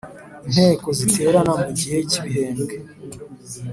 Inteko 0.47 0.87
ziterana 0.99 1.53
mu 1.63 1.69
gihe 1.79 1.97
cy’ibihembwe 2.09 2.75